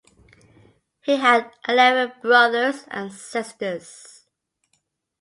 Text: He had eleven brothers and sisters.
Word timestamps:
He 1.01 1.17
had 1.17 1.53
eleven 1.69 2.13
brothers 2.23 2.85
and 2.89 3.13
sisters. 3.13 4.25